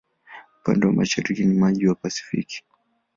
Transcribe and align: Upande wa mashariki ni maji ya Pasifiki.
Upande 0.59 0.85
wa 0.87 0.93
mashariki 0.93 1.45
ni 1.45 1.53
maji 1.59 1.85
ya 1.85 1.95
Pasifiki. 1.95 2.63